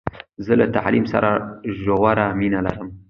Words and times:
زه 0.45 0.53
له 0.59 0.65
تعلیم 0.75 1.05
سره 1.13 1.29
ژوره 1.81 2.27
مینه 2.39 2.59
لرم. 2.65 2.89